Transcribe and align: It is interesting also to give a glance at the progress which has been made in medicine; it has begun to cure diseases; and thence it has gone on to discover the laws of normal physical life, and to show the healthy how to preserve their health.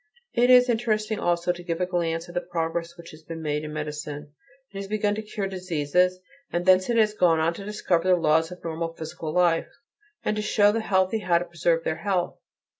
It 0.33 0.49
is 0.49 0.67
interesting 0.67 1.19
also 1.19 1.51
to 1.51 1.61
give 1.63 1.79
a 1.79 1.85
glance 1.85 2.27
at 2.27 2.33
the 2.33 2.41
progress 2.41 2.97
which 2.97 3.11
has 3.11 3.21
been 3.21 3.39
made 3.43 3.63
in 3.63 3.71
medicine; 3.71 4.33
it 4.71 4.77
has 4.79 4.87
begun 4.87 5.13
to 5.13 5.21
cure 5.21 5.45
diseases; 5.45 6.19
and 6.51 6.65
thence 6.65 6.89
it 6.89 6.97
has 6.97 7.13
gone 7.13 7.39
on 7.39 7.53
to 7.53 7.63
discover 7.65 8.07
the 8.07 8.15
laws 8.15 8.51
of 8.51 8.63
normal 8.63 8.95
physical 8.95 9.31
life, 9.31 9.69
and 10.25 10.35
to 10.37 10.41
show 10.41 10.71
the 10.71 10.79
healthy 10.81 11.19
how 11.19 11.37
to 11.37 11.45
preserve 11.45 11.83
their 11.83 11.97
health. 11.97 12.39